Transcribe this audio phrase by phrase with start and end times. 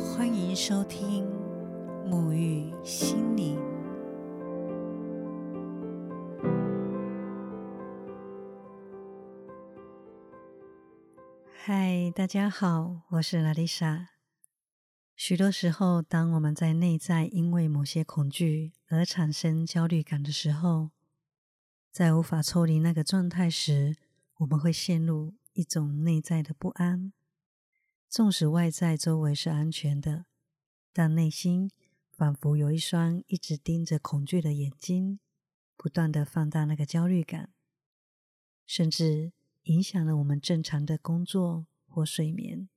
[0.00, 1.26] 欢迎收听
[2.06, 3.60] 沐浴心灵。
[11.52, 14.08] 嗨，大家好，我是拉丽莎。
[15.14, 20.90] 许多时候，当我们在内在因为某些恐惧而产生焦虑感的时候，
[21.92, 23.96] 在无法抽离那个状态时，
[24.38, 27.12] 我们会陷入一种内在的不安。
[28.10, 30.26] 纵使外在周围是安全的，
[30.92, 31.70] 但内心
[32.10, 35.20] 仿佛有一双一直盯着恐惧的眼睛，
[35.76, 37.52] 不断的放大那个焦虑感，
[38.66, 39.32] 甚至
[39.62, 42.68] 影响了我们正常的工作或睡眠。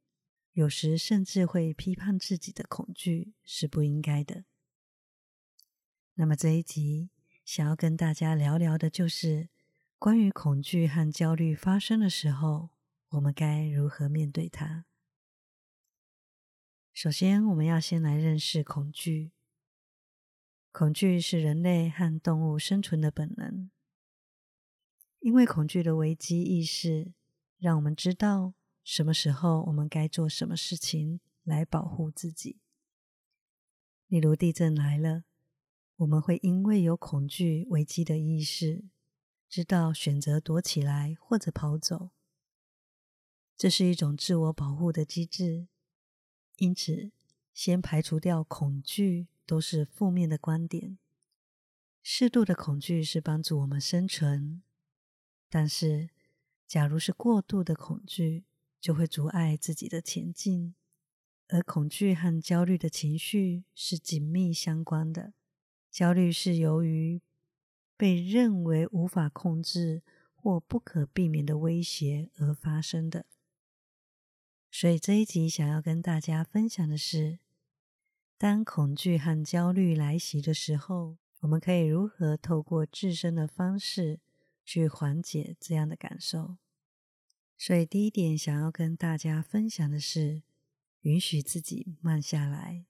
[0.52, 4.46] 有时甚至会批判自己的恐惧是不应该的。
[6.14, 7.10] 那么这一集
[7.44, 9.50] 想要跟大家聊聊的，就是
[9.98, 12.70] 关于恐惧和焦虑发生的时候，
[13.10, 14.86] 我们该如何面对它。
[16.94, 19.32] 首先，我们要先来认识恐惧。
[20.72, 23.72] 恐惧是人类和动物生存的本能，
[25.20, 27.14] 因为恐惧的危机意识，
[27.58, 28.54] 让我们知道。
[28.84, 32.60] 什么时候我们该做什么事情来保护自己？
[34.08, 35.24] 例如地震来了，
[35.96, 38.86] 我们会因为有恐惧危机的意识，
[39.50, 42.12] 知道选择躲起来或者跑走。
[43.58, 45.68] 这是一种自我保护的机制。
[46.58, 47.12] 因此，
[47.54, 50.98] 先排除掉恐惧都是负面的观点。
[52.02, 54.62] 适度的恐惧是帮助我们生存，
[55.50, 56.10] 但是
[56.68, 58.44] 假如是过度的恐惧，
[58.80, 60.76] 就会阻碍自己的前进，
[61.48, 65.34] 而恐惧和焦虑的情绪是紧密相关的。
[65.90, 67.22] 焦虑是由于
[67.96, 70.02] 被认为无法控制
[70.36, 73.26] 或不可避免的威胁而发生的。
[74.76, 77.38] 所以这一集想要跟大家分享的是，
[78.40, 84.20] 当恐惧和焦虑来袭的时候，我们可以如何透过自身的方式
[84.66, 86.58] 去缓解这样的感受。
[87.56, 90.42] 所以，第一点想要跟大家分享的是，
[91.02, 92.88] 允许自己慢下来。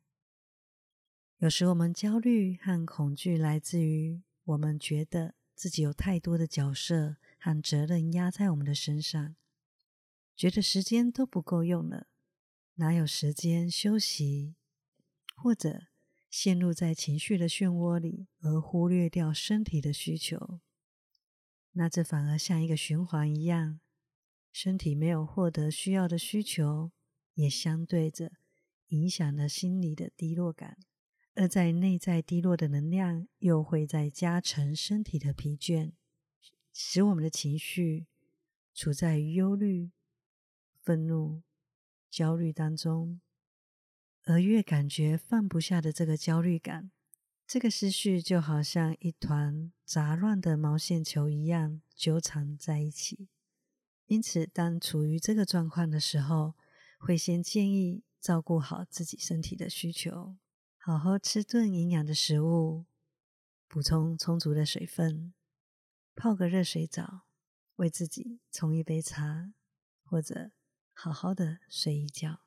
[1.39, 9.35] 有时我们焦虑和恐惧来自于我们觉得自己有太多的角色和责任压在我们的身上，
[10.35, 12.07] 觉得时间都不够用了，
[12.75, 14.55] 哪有时间休息？
[15.35, 15.87] 或者
[16.29, 20.59] 陷入在情绪的漩涡里，而忽略掉身体的需求，
[21.73, 23.79] 那这反而像一个循环一样。
[24.51, 26.91] 身体没有获得需要的需求，
[27.33, 28.31] 也相对着
[28.89, 30.77] 影响了心理的低落感，
[31.33, 35.93] 而在内在低落的能量，又会在加成身体的疲倦，
[36.71, 38.05] 使我们的情绪
[38.75, 39.91] 处在忧虑、
[40.83, 41.43] 愤怒、
[42.09, 43.21] 焦虑当中，
[44.25, 46.91] 而越感觉放不下的这个焦虑感，
[47.47, 53.29] 这个思绪就好像一团杂乱的毛线球一样纠缠在一起。
[54.07, 56.55] 因此，当处于这个状况的时候，
[56.99, 60.35] 会先建议照顾好自己身体的需求，
[60.77, 62.83] 好好吃顿营养的食物，
[63.69, 65.33] 补充充足的水分，
[66.13, 67.21] 泡个热水澡，
[67.77, 69.53] 为自己冲一杯茶，
[70.03, 70.51] 或者
[70.93, 72.41] 好好的睡一觉，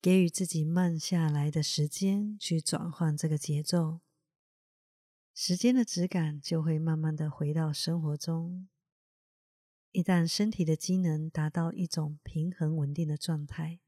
[0.00, 4.00] 给予自己慢下来的时间去转换这个节奏，
[5.34, 8.68] 时间的质感就会慢慢的回到生活中。
[9.90, 13.80] 一旦身体的机能达到一种平衡稳定的状态，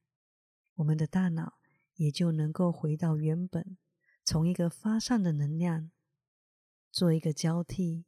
[0.76, 1.58] 我们的大脑
[1.94, 3.76] 也就能够回到原本，
[4.24, 5.90] 从一个发散的能量
[6.90, 8.04] 做一个交替，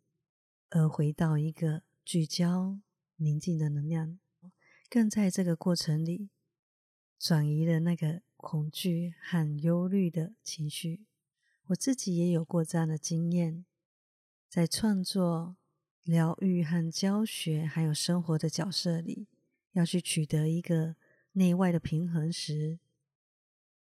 [0.70, 2.80] 而回到一个聚焦
[3.16, 4.18] 宁静的能量。
[4.90, 6.30] 更在这个过程里，
[7.18, 11.04] 转移了那个恐惧和忧虑的情绪。
[11.66, 13.64] 我自己也有过这样的经验，
[14.48, 15.56] 在创作。
[16.04, 19.26] 疗愈和教学，还有生活的角色里，
[19.72, 20.96] 要去取得一个
[21.32, 22.78] 内外的平衡时，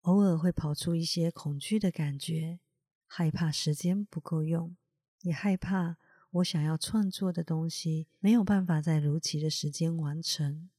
[0.01, 2.59] 偶尔会跑出一些恐惧的感觉，
[3.05, 4.75] 害怕时间不够用，
[5.21, 5.95] 也害怕
[6.31, 10.69] 我想要创作的东西没有办法在如期的时间完成。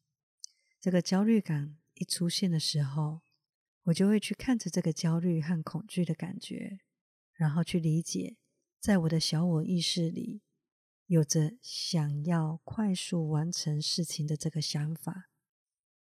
[0.81, 3.21] 这个焦虑感一出现的时候，
[3.85, 6.81] 我就会去看着这个焦虑和恐惧的感觉，
[7.35, 8.37] 然后去理解，
[8.79, 10.43] 在我的小我意识里。
[11.07, 15.29] 有着想要快速完成事情的这个想法，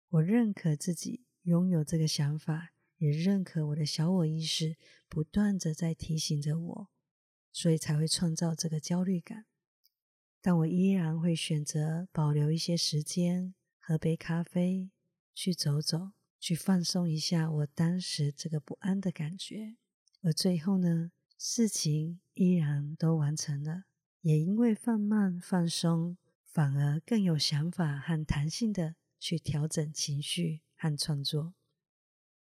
[0.09, 6.89] 我认可自己拥有这个想法，也认可我的小我意识不断的在提醒着我，
[7.53, 9.45] 所以才会创造这个焦虑感。
[10.41, 13.55] 但我依然会选择保留一些时间，
[13.89, 14.91] 喝杯咖啡，
[15.33, 16.11] 去走走，
[16.41, 19.77] 去放松一下我当时这个不安的感觉。
[20.23, 23.85] 而最后呢，事情依然都完成了，
[24.23, 31.55] 也因为放慢放松，反而更有想法和弹性的去调整情绪和创作。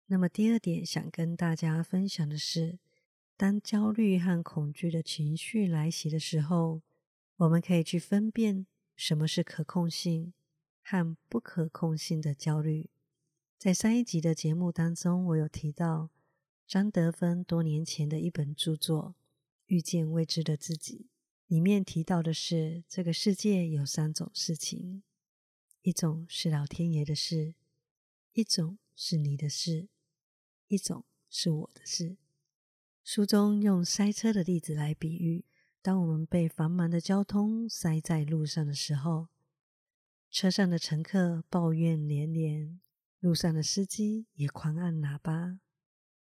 [0.07, 2.79] 那么第二点想跟大家分享的是，
[3.35, 6.81] 当焦虑和恐惧的情绪来袭的时候，
[7.35, 10.33] 我们可以去分辨什么是可控性
[10.89, 12.89] 和不可控性的焦虑。
[13.57, 16.11] 在上一集的节目当中，我有提到
[16.65, 19.15] 张德芬多年前的一本著作
[19.65, 20.99] 《遇见未知的自己》，
[21.47, 25.03] 里面提到的是这个世界有三种事情：
[25.81, 27.55] 一种是老天爷的事，
[28.31, 29.89] 一种是你的事。
[30.69, 32.15] 一种是我的事。
[33.03, 35.43] 书中用塞车的例子来比喻：
[35.81, 39.27] 当我们被繁忙的交通塞在路上的时候，
[40.37, 42.79] 车上的乘客抱怨连连，
[43.19, 45.59] 路上的司机也狂按喇叭。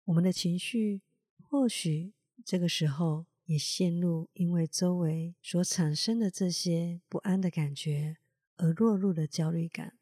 [0.05, 1.01] 我们的情绪
[1.41, 2.13] 或许
[2.45, 8.19] 这个时候也陷入因为周围所产生的这些不安的感觉
[8.57, 9.97] 而落入了焦虑感。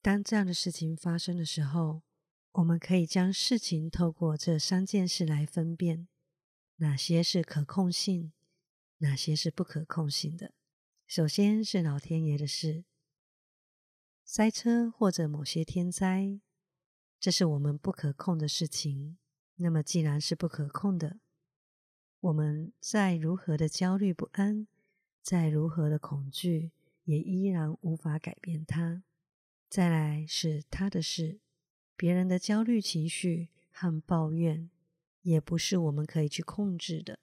[0.00, 2.02] 当这样的事情发生的时候，
[2.52, 6.06] 我们可以将事情透过这三件事来分辨，
[6.76, 8.30] 哪些是可控性，
[8.98, 10.54] 哪些是不可控性的。
[11.08, 12.84] 首先是老天爷的事，
[14.34, 16.40] 塞车或者某些天灾，
[17.20, 19.18] 这是我们不可控的事情。
[19.56, 21.20] 那么既然是不可控的，
[22.18, 24.66] 我们再如何的焦虑不安，
[25.20, 26.72] 再如何的恐惧，
[27.04, 29.04] 也依然无法改变它。
[29.68, 31.40] 再来是他的事。
[31.94, 34.70] 别人的焦虑情绪和抱怨，
[35.20, 37.18] 也不是我们可以去控制的。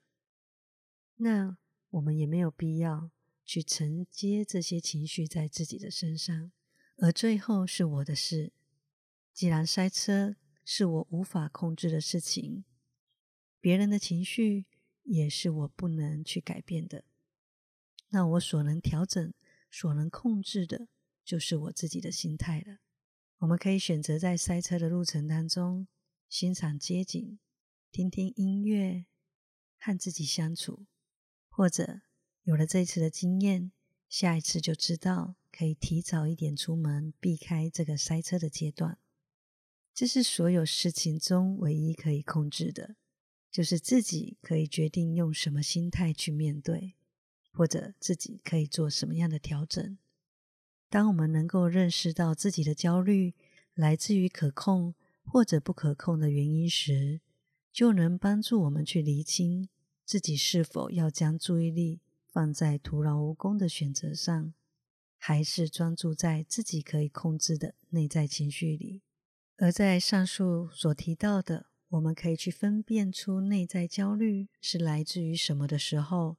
[1.16, 1.58] 那
[1.90, 3.10] 我们也没有必要
[3.44, 6.52] 去承接这些情绪在自己的身上。
[7.02, 8.52] 而最后是我的事，
[9.32, 10.36] 既然塞车
[10.66, 12.64] 是我无法控制的事情，
[13.58, 14.66] 别人的情绪
[15.04, 17.04] 也是我不能去改变的。
[18.10, 19.32] 那我所能调整、
[19.70, 20.88] 所能控制的，
[21.24, 22.80] 就是我自己的心态了。
[23.38, 25.88] 我们可以选择在塞车的路程当中
[26.28, 27.38] 欣赏街景、
[27.90, 29.06] 听听音乐、
[29.78, 30.84] 和自己相处，
[31.48, 32.02] 或者
[32.42, 33.72] 有了这一次的经验，
[34.06, 38.96] 下一次就知道可以提早一点出门，避开这个塞车的阶段。
[39.92, 42.96] 这是所有事情中唯一可以控制的，
[43.50, 46.94] 就是自己可以决定用什么心态去面对，
[47.52, 49.98] 或者自己可以做什么样的调整。
[50.88, 53.34] 当我们能够认识到自己的焦虑
[53.74, 57.20] 来自于可控或者不可控的原因时，
[57.70, 59.68] 就能帮助我们去厘清
[60.06, 64.54] 自己是否要将注意力放在徒劳无功的选择上，
[65.20, 69.02] 还是专注在自己可以控制的内在情绪里。
[69.58, 76.38] 而在上述所提到的，我们可以去分辨出内在焦虑是来自于什么的时候，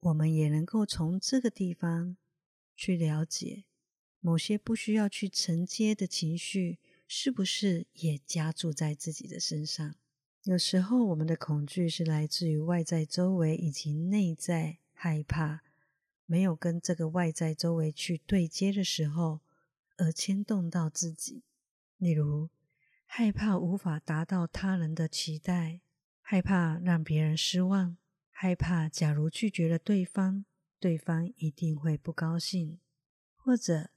[0.00, 2.16] 我们也能够从这个地方。
[2.78, 3.64] 去了解
[4.20, 9.94] 某些不需要去承接的情绪，是不是也加注在自己的身上？
[10.42, 15.62] 有时候，我们的恐惧是来自于外在周围以及内在害怕，
[16.26, 19.40] 没有跟这个外在周围去对接的时候，
[19.96, 21.42] 而牵动到自己。
[21.96, 22.50] 例如，
[23.06, 25.80] 害怕无法达到他人的期待，
[26.20, 27.96] 害怕让别人失望，
[28.30, 30.44] 害怕假如拒绝了对方。
[30.78, 32.78] 对方一定会不高兴，
[33.34, 33.88] 或者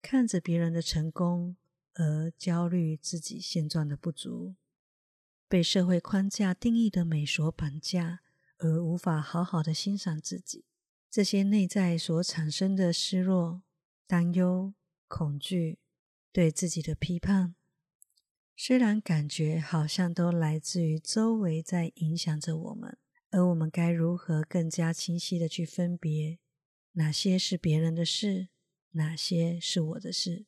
[0.00, 1.56] 看着别人的成功
[1.94, 4.54] 而焦虑自己现状的不足，
[5.48, 8.20] 被社会框架定义的美所绑架，
[8.58, 10.64] 而无法好好的欣赏自己。
[11.16, 13.62] 这些内在所产生的失落、
[14.06, 14.74] 担忧、
[15.08, 15.78] 恐惧，
[16.30, 17.54] 对自己的批判，
[18.54, 22.98] 虽然感觉好像都来自于周围在影响着我们。
[23.30, 26.38] 而我们该如何更加清晰的去分别
[26.92, 28.48] 哪些是别人的事，
[28.90, 30.44] 哪些是我的事？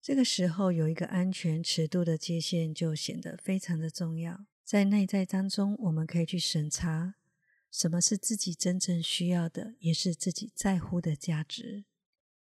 [0.00, 4.46] 这个时候有一个安全尺度的界限就显得非常的重要。
[4.64, 7.16] 在内在当中，我们可以去审查
[7.70, 11.84] 什么是自己真正需要的，也是自己在乎的价值。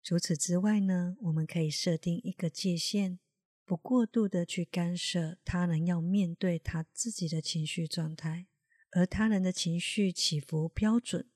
[0.02, 3.19] 除此之外呢，我们可以设定一个界限，
[3.64, 8.47] 不过度的去干涉他人要面对他自己的情绪状态。
[8.90, 11.28] 而他人的情绪起伏标准，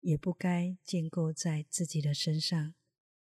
[0.00, 2.74] 也不该建构在自己的身上。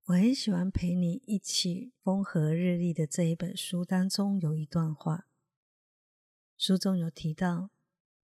[0.05, 5.27] 我很喜欢陪你一起风和日丽的这一本书当中有一段话，
[6.57, 7.71] 书中有提到：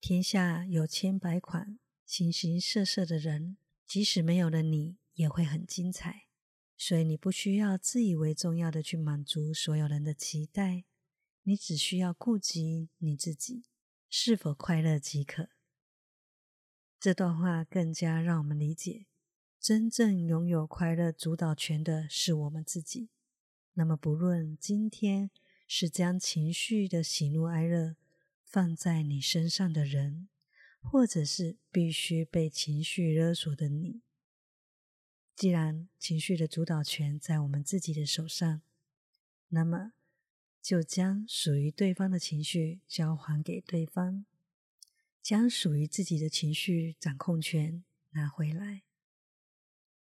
[0.07, 3.57] 天下有千百款形形色色的人，
[3.87, 6.27] 即使没有了你，也会很精彩。
[6.77, 10.85] 所以你不需要自以为重要的去满足所有人的期待，
[11.45, 13.65] 你只需要顾及你自己
[14.11, 15.49] 是否快乐即可。
[17.01, 19.07] 这段话更加让我们理解，
[19.59, 23.09] 真正拥有快乐主导权的是我们自己。
[23.73, 25.31] 那么，不论今天
[25.67, 27.97] 是将情绪的喜怒哀乐
[28.55, 30.29] 放在你身上的人，
[30.81, 34.03] 或者是必须被情绪勒索的你。
[35.35, 38.63] 既然情绪的主导权在我们自己的手上，
[39.49, 39.95] 那么
[40.63, 44.25] 就将属于对方的情绪交还给对方，
[45.21, 48.85] 将属于自己的情绪掌控权拿回来。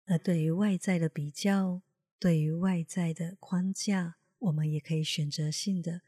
[0.04, 1.80] 而对于外在的比较，
[2.18, 6.02] 对于外在的框架，我们也可以选择性的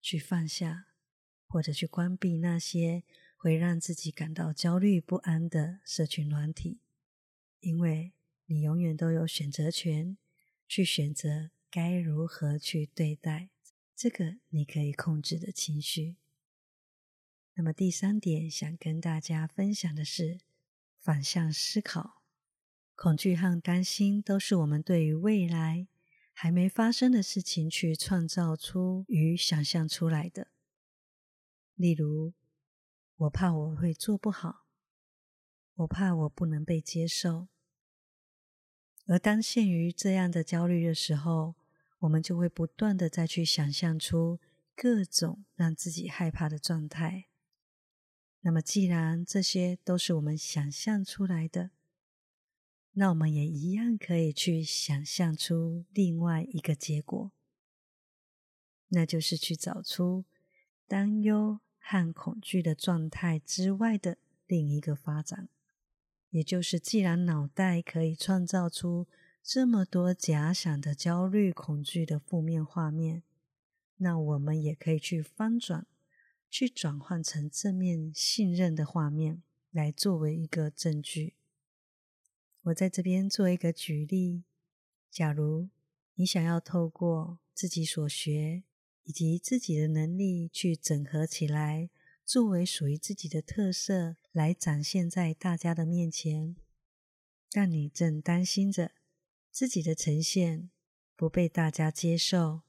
[0.00, 0.86] 去放下，
[1.50, 3.02] 或者去关闭那些
[3.36, 6.78] 会让自己感到焦虑不安的社群软体，
[7.60, 8.12] 因为。
[8.52, 10.16] 你永远都有选择权，
[10.66, 13.48] 去选择该如何去对待
[13.94, 16.16] 这个你可以控制的情绪。
[17.54, 20.40] 那么第三点，想跟大家分享的是
[20.98, 22.24] 反向思考。
[22.96, 25.86] 恐惧和担心都是我们对于未来
[26.32, 30.48] 还没发生的事情去创造出与想象出来的。
[31.80, 32.34] 例如，
[33.16, 34.66] 我怕我会做不好，
[35.76, 37.48] 我怕我不能被接受。
[39.06, 41.54] 而当陷于这样的焦虑的时候，
[42.00, 44.38] 我们就会不断的再去想象出
[44.76, 47.28] 各种让自己害怕的状态。
[48.42, 51.70] 那么，既然这些都是我们想象出来的，
[52.92, 57.32] 那我们也一样可以去想象出另外一个结果，
[58.88, 60.26] 那就是去找出
[60.86, 61.60] 担忧
[61.90, 64.16] 和恐惧的状态之外的
[64.46, 65.48] 另一个发展。
[66.28, 69.08] 也就是，既然脑袋可以创造出
[69.42, 73.24] 这么多假想的焦虑、恐惧的负面画面，
[73.96, 75.84] 那我们也可以去翻转，
[76.48, 79.42] 去转换成正面、信任的画面，
[79.72, 81.34] 来作为一个证据。
[82.62, 84.44] 我在这边做一个举例：
[85.10, 85.68] 假如
[86.14, 88.62] 你想要透过自己所学
[89.10, 91.90] 以及自己的能力去整合起来。
[92.24, 96.54] 作为属于自己的特色来展现在大家的面前，
[97.50, 98.92] 但你正担心着
[99.50, 100.70] 自己的呈现
[101.16, 102.62] 不被大家接受，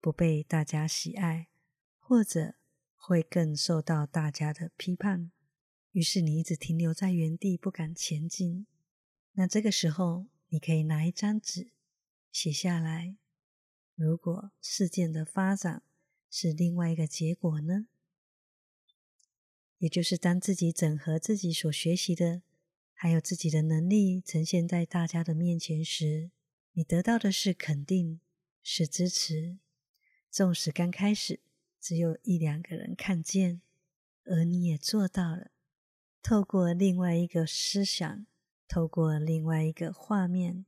[0.00, 1.46] 不被大家喜爱，
[2.00, 2.56] 或者
[2.96, 5.30] 会更受到大家的批判，
[5.92, 8.66] 于是你一直停留在原地不敢前进。
[9.34, 11.70] 那这个时候，你可以拿一张纸
[12.32, 13.14] 写下来：
[13.94, 15.82] 如果事件的发展
[16.28, 17.86] 是另外一个结果呢？
[19.78, 22.42] 也就是当自己整合自己所学习的，
[22.92, 26.30] 还有自己的能力呈现在大家的面前时，
[26.72, 28.20] 你得到的是肯定，
[28.62, 29.58] 是支持。
[30.30, 31.38] 纵使刚开始
[31.80, 33.60] 只有一两个人看见，
[34.24, 35.52] 而你也做到了。
[36.20, 38.26] 透过另外一个思想，
[38.66, 40.64] 透过另外一个画面，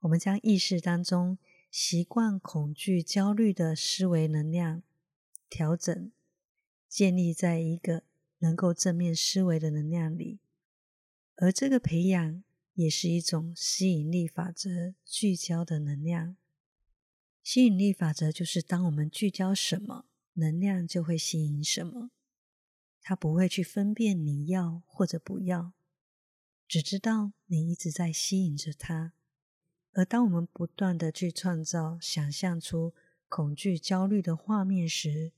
[0.00, 1.38] 我们将意识当中
[1.76, 4.84] 习惯恐惧、焦虑的思维能量
[5.50, 6.12] 调整，
[6.88, 8.04] 建立在一个。
[8.38, 10.38] 能够正面思维的能量里，
[11.36, 16.36] 而这个培养也是一种吸引力法则聚焦的能量。
[17.42, 20.04] 吸引力法则就是当我们聚焦什么，
[20.34, 22.10] 能量就会吸引什么。
[23.00, 25.72] 它不会去分辨你要或者不要，
[26.68, 29.13] 只知道你一直在吸引着它。
[29.94, 32.92] 而当我们不断的去创造、想象出
[33.28, 35.32] 恐惧、焦虑的画面时，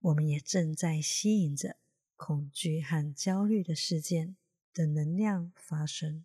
[0.00, 1.76] 我们也正在吸引着。
[2.14, 4.36] 恐惧和焦虑的事件
[4.72, 6.24] 的能量发生，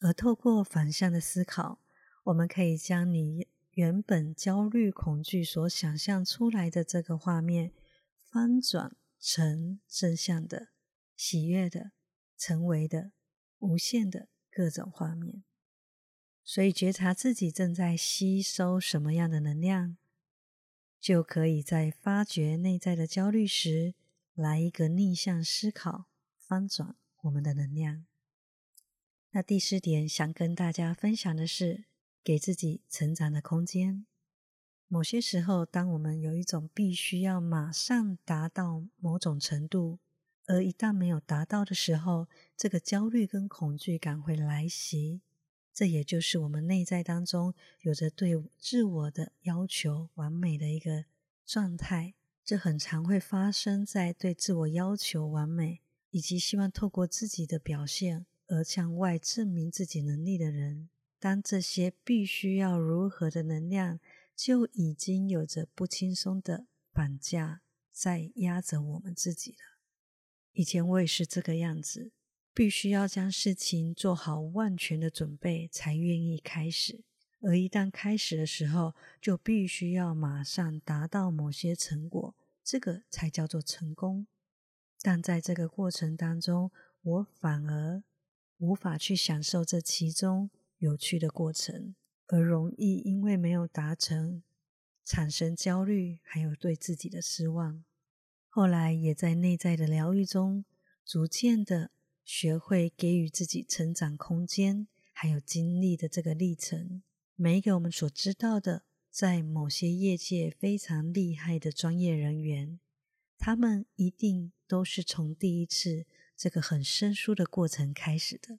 [0.00, 1.78] 而透过反向的思考，
[2.24, 7.72] 我们可以将你原本焦虑、恐惧所想象出来的这个画面
[8.32, 10.70] 翻转成正向的、
[11.16, 11.92] 喜悦的、
[12.36, 13.12] 成为的、
[13.60, 15.44] 无限的各种画面。
[16.44, 19.96] 所以，觉察自己正在吸收什么样的能量，
[21.00, 23.94] 就可以在发掘内在的焦虑时。
[24.34, 26.06] 来一个逆向思考，
[26.38, 28.06] 翻转我们的能量。
[29.32, 31.84] 那第四点想跟大家分享的是，
[32.24, 34.06] 给自己成长的空间。
[34.88, 39.98] 某些时候，当我们有一种必须要马上达到某种程度，
[40.46, 45.20] 而一旦没有达到的时候，这个焦虑跟恐惧感会来袭。
[45.72, 51.06] 这也就是我们内在当中有着对自我的要求完美的一个
[51.46, 52.14] 状态。
[52.44, 60.88] 这很常会发生在对自我要求完美，以及希望透过自己的表现而向外证明自己能力的人
[61.20, 64.00] 当这些必须要如何的能量，
[64.34, 67.62] 就已经有着不轻松的绑架
[67.92, 69.78] 在压着我们自己了。
[70.52, 72.10] 以前我也是这个样子，
[72.54, 77.02] 必须要将事情做好万全的准备，才愿意开始。
[77.40, 84.26] 而一旦开始的时候，就必须要马上达到某些成果，这个才叫做成功。
[85.00, 86.70] 但在这个过程当中，
[87.02, 88.04] 我反而
[88.58, 91.96] 无法去享受这其中有趣的过程，
[92.28, 94.42] 而容易因为没有达成，
[95.04, 97.82] 产生焦虑，还有对自己的失望。
[98.48, 100.64] 后来也在内在的疗愈中，
[101.04, 101.90] 逐渐的
[102.24, 107.02] 学会给予自己成长空间，还有经历的这个历程。
[107.34, 112.78] 每一个我们所知道的，在某些业界非常厉害的专业人员，
[113.36, 118.58] 他们一定都是从第一次这个很生疏的过程开始的。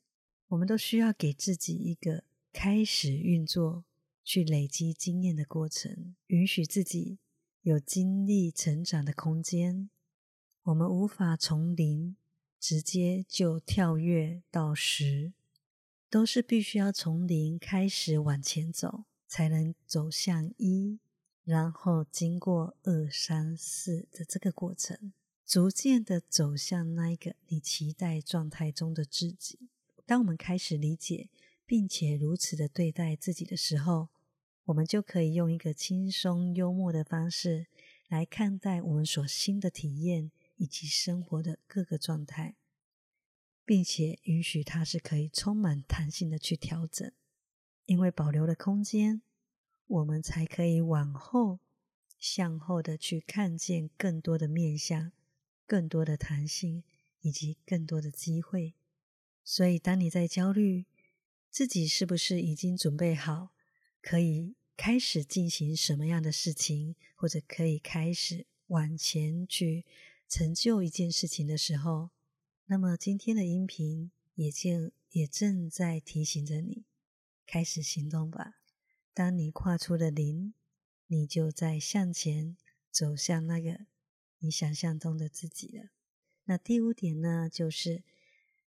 [0.50, 3.86] 我们都需要给自己一个开始运作、
[4.24, 7.18] 去累积经验的过程，允许自己
[7.62, 9.90] 有经历成长的空间。
[10.64, 12.16] 我们无法从零
[12.64, 15.34] 直接就跳跃到十。
[16.10, 20.98] 都是必须要从零开始往前走，才能走向一，
[21.44, 25.12] 然后经过二、三、四的这个过程，
[25.46, 29.60] 逐渐的走向那一个你期待状态中的自己。
[30.06, 31.28] 当我们开始理解，
[31.66, 34.08] 并且如此的对待自己的时候，
[34.64, 37.68] 我们就可以用一个轻松幽默的方式
[38.08, 40.32] 来看待我们所新的体验
[40.64, 42.56] 以及生活的各个状态。
[43.66, 47.10] 并且允许它是可以充满弹性的去调整，
[47.86, 49.22] 因为保留了空间，
[49.88, 51.60] 我们才可以往后
[52.20, 55.14] 向后的去看见更多的面向、
[55.66, 56.84] 更多的弹性
[57.22, 58.74] 以及更多的机会。
[59.46, 60.86] 所以，当你在焦虑
[61.50, 63.54] 自己是不是已经准备好，
[64.02, 69.86] 可以开始进行什么样的事情，或者可以开始往前去
[70.28, 72.12] 成就一件事情的时候。
[72.66, 76.86] 那么今天的音频也就也正在提醒着你，
[77.46, 78.56] 开始行动吧。
[79.14, 80.54] 当你跨出了零，
[81.08, 82.58] 你就在向前
[82.90, 83.86] 走向那个
[84.40, 85.90] 你想象中的自己了。
[86.46, 88.04] 那第五点呢，就是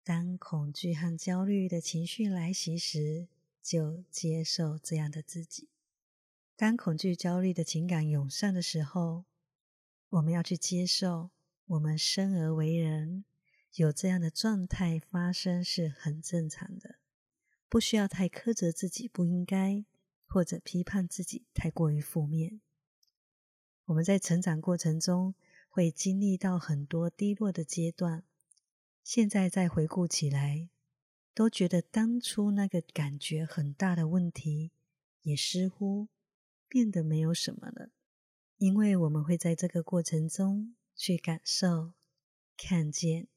[0.04, 3.28] 当恐惧和焦虑的情绪来袭时，
[3.64, 5.70] 就接受这样的自己。
[6.56, 9.26] 当恐惧、焦虑的情感涌上的时候，
[10.10, 11.32] 我们要去接受，
[11.68, 13.24] 我们生而为人。
[13.74, 16.96] 有这样的状态发生是很正常的，
[17.70, 19.86] 不需要太苛责自己，不应该
[20.26, 22.60] 或者批判自己太过于负面。
[23.86, 25.36] 我们在成长过程中
[25.70, 28.24] 会经历到很多低落的阶段，
[29.04, 30.70] 现在再回顾起来，
[31.36, 34.72] 都觉得当初那个感觉很大的问题
[35.22, 36.08] 也似乎
[36.68, 37.92] 变得没有什么了，
[38.58, 41.94] 因为我们会在这个过程中去感受、
[42.58, 43.30] 看见。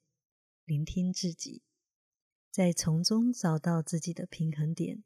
[0.64, 1.62] 聆听自己，
[2.48, 5.02] 在从中找到自己的平衡点。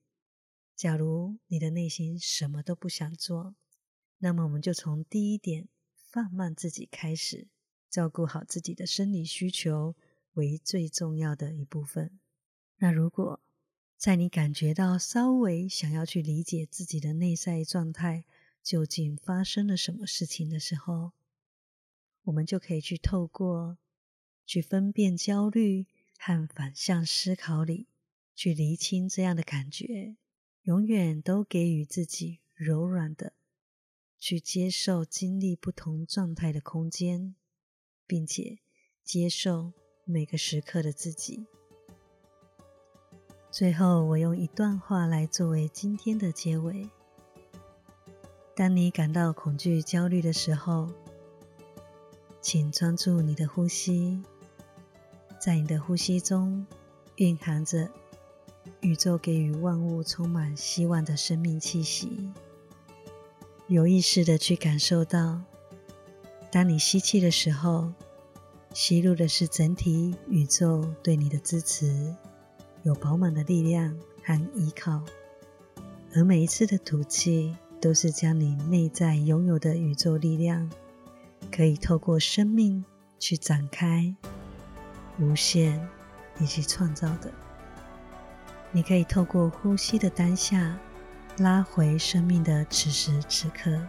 [0.77, 3.55] 假如你的内心什么都不想做，
[4.19, 7.49] 那么我们就从第一点放慢自己开始，
[7.89, 9.97] 照顾好自己的生理需求
[10.35, 12.21] 为最重要的一部分。
[12.77, 13.41] 那如果
[13.97, 18.27] 在你感觉到稍微想要去理解自己的内在状态
[18.63, 21.13] 究竟发生了什么事情的时候，
[22.25, 23.79] 我们就可以去透过。
[24.47, 25.87] 去分辨焦虑
[26.19, 27.87] 和反向思考里，
[28.35, 30.17] 去厘清这样的感觉，
[30.65, 33.33] 永远都给予自己柔软的
[34.19, 37.35] 去接受经历不同状态的空间，
[38.07, 38.59] 并且
[39.03, 39.73] 接受
[40.05, 41.47] 每个时刻的自己。
[43.51, 46.91] 最后，我用一段话来作为今天的结尾：
[48.55, 50.93] 当你感到恐惧、焦虑的时候，
[52.45, 54.23] 请专注你的呼吸。
[55.41, 56.67] 在你的呼吸中，
[57.17, 57.89] 蕴含着
[58.81, 62.31] 宇宙给予万物充满希望的生命气息。
[63.67, 65.41] 有意识的去感受到，
[66.53, 67.91] 当你吸气的时候，
[68.75, 72.15] 吸入的是整体宇宙对你的支持，
[72.83, 75.03] 有饱满的力量和依靠；
[76.15, 80.71] 而每一次的吐气，都是将你内在拥有的宇宙力量，
[81.55, 82.85] 可以透过生命
[83.21, 84.13] 去展开。
[85.21, 85.89] 无限
[86.41, 87.31] 以及创造的，
[88.73, 90.77] 你可以透过呼吸的当下，
[91.39, 93.81] 拉回生命的此时此刻，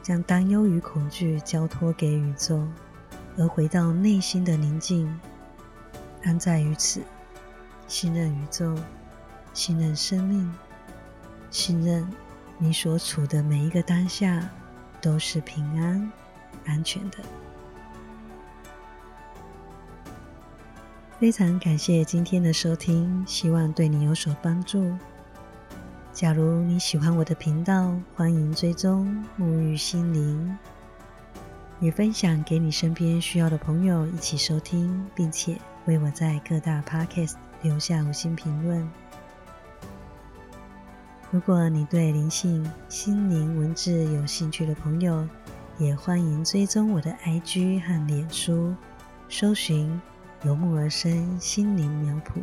[0.00, 2.64] 将担忧与恐惧交托给宇宙，
[3.36, 5.12] 而回到内心的宁静，
[6.22, 7.02] 安在于此，
[7.88, 8.78] 信任宇宙
[9.52, 10.54] 信任生命，
[11.50, 12.08] 信任
[12.56, 14.48] 你所处的每一个当下
[15.00, 16.12] 都是平安、
[16.70, 17.18] 安全的。
[21.18, 24.90] 非常感谢今天的收听，希望对你有所帮助。
[26.12, 30.58] 假如你喜欢我的频道，欢迎追踪沐浴心灵，
[31.78, 38.90] 也分享给你身边需要的朋友一起收听，并且为我在各大 podcast 留下五星评论。
[41.30, 45.28] 如果你对灵性、心灵、文字有兴趣的朋友，
[45.80, 48.72] 也欢迎追踪我的 IG 和脸书，
[49.28, 50.00] 搜寻。
[50.42, 52.42] 由木而生心灵苗圃，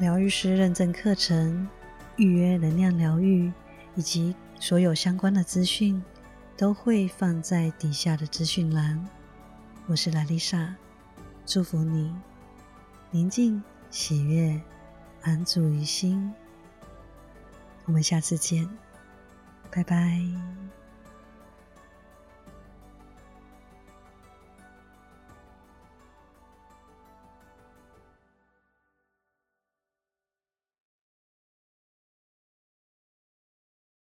[0.00, 1.68] 疗愈师认证课程，
[2.16, 3.52] 预约能量疗愈
[3.94, 6.02] 以及所有相关的资讯，
[6.56, 9.08] 都会放在底下的资讯栏。
[9.86, 10.74] 我是莱丽莎，
[11.46, 12.12] 祝福你
[13.12, 14.60] 宁静、喜悦、
[15.22, 16.32] 安住于心。
[17.84, 18.68] 我们下次见，
[19.70, 20.20] 拜拜。